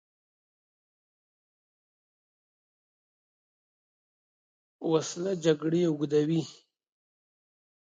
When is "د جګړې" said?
5.37-5.81